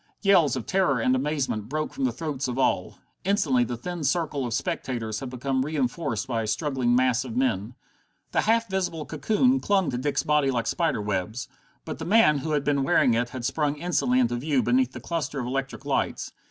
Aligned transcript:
Yells 0.23 0.55
of 0.55 0.65
terror 0.65 0.99
and 0.99 1.15
amazement 1.15 1.69
broke 1.69 1.93
from 1.93 2.05
the 2.05 2.11
throats 2.11 2.47
of 2.47 2.57
all. 2.57 2.97
Instantly 3.23 3.63
the 3.63 3.77
thin 3.77 4.03
circle 4.03 4.47
of 4.47 4.53
spectators 4.55 5.19
had 5.19 5.29
become 5.29 5.63
reinforced 5.63 6.25
by 6.25 6.41
a 6.41 6.47
struggling 6.47 6.95
mass 6.95 7.23
of 7.23 7.37
men. 7.37 7.75
The 8.31 8.41
half 8.41 8.67
visible 8.67 9.05
cocoon 9.05 9.59
clung 9.59 9.91
to 9.91 9.99
Dick's 9.99 10.23
body 10.23 10.49
like 10.49 10.65
spider 10.65 11.03
webs. 11.03 11.47
But 11.85 11.99
the 11.99 12.05
man 12.05 12.39
who 12.39 12.53
had 12.53 12.63
been 12.63 12.81
wearing 12.83 13.13
it 13.13 13.29
had 13.29 13.45
sprung 13.45 13.75
instantly 13.77 14.19
into 14.19 14.37
view 14.37 14.63
beneath 14.63 14.93
the 14.93 14.99
cluster 15.01 15.39
of 15.39 15.45
electric 15.45 15.85
lights. 15.85 16.31